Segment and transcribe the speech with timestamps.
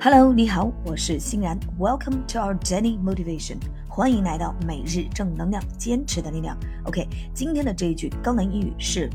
[0.00, 1.58] Hello，你好，我是欣然。
[1.78, 3.56] Welcome to our daily motivation，
[3.88, 6.58] 欢迎来到每日正能量，坚持的力量。
[6.84, 9.08] OK，今天的这一句高能英语是：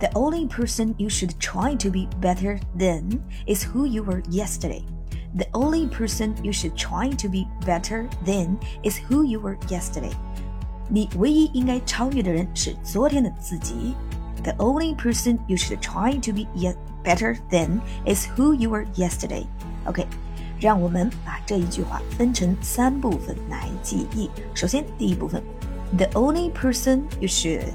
[0.00, 4.82] The only person you should try to be better than is who you were yesterday.
[5.36, 10.12] The only person you should try to be better than is who you were yesterday.
[10.88, 13.94] 你唯一应该超越的人是昨天的自己。
[14.42, 18.84] The only person you should try to be yet better than is who you were
[18.94, 19.46] yesterday.
[19.86, 20.06] OK，
[20.60, 24.30] 让我们把这一句话分成三部分来记忆。
[24.54, 25.42] 首先，第一部分，
[25.96, 27.72] the only person you should,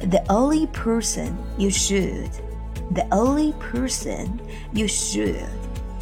[0.00, 2.30] the only person you should,
[2.94, 4.28] the only person
[4.72, 5.44] you should。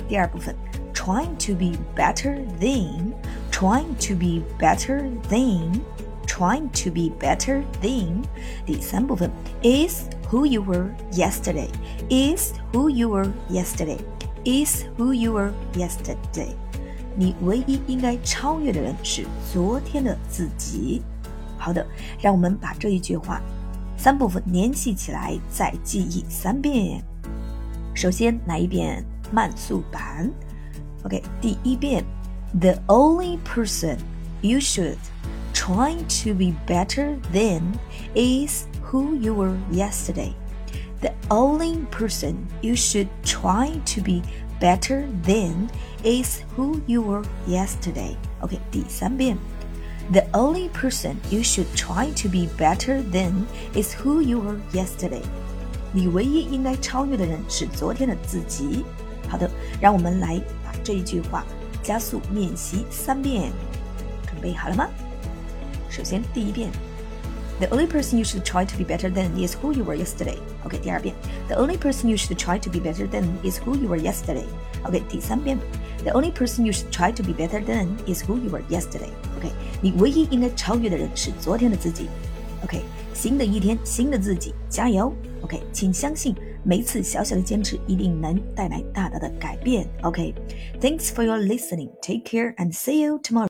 [0.09, 0.55] 第二部分，
[0.95, 3.13] trying to be better than,
[3.51, 5.81] trying to be better than。
[6.41, 8.23] trying to be better than。
[8.65, 9.31] 第三部分
[9.63, 11.69] is who you were yesterday
[12.09, 13.99] is who you were yesterday
[14.45, 16.55] is who you were yesterday。
[17.17, 21.03] 你唯一应该超越的人是昨天的自己。
[21.59, 21.87] 好的，
[22.21, 23.41] 让我们把这一句话
[23.97, 27.03] 三部分联系起来，再记忆三遍。
[27.95, 30.31] 首先来一遍慢速版。
[31.05, 32.05] OK，第一遍，
[32.61, 33.97] The only person
[34.43, 34.99] you should
[35.61, 37.79] trying to be better than
[38.15, 40.35] is who you were yesterday.
[41.01, 44.23] The only person you should try to be
[44.61, 45.69] better than
[46.03, 48.17] is who you were yesterday.
[48.41, 49.37] OK，第三遍。
[50.13, 55.23] The only person you should try to be better than is who you were yesterday.
[55.93, 58.85] 你唯一应该超越的人是昨天的自己。
[59.29, 61.45] 好的，让我们来把这一句话
[61.83, 63.51] 加速练习三遍。
[64.27, 64.89] 准备好了吗？
[65.91, 66.71] 首先，第一遍，
[67.59, 70.37] The only person you should try to be better than is who you were yesterday.
[70.65, 71.15] OK，第二遍，
[71.49, 74.45] The only person you should try to be better than is who you were yesterday.
[74.85, 75.59] OK，第三遍，
[76.05, 79.09] The only person you should try to be better than is who you were yesterday.
[79.39, 82.09] OK，你唯一应该超越的人是昨天的自己。
[82.63, 82.83] OK，
[83.15, 85.13] 新的一天，新的自己，加油！
[85.43, 89.87] OK，请相信每一次小小的坚持一定能带来大大的改变。
[90.03, 91.91] OK，Thanks for your listening.
[92.03, 93.50] Take care and see you tomorrow.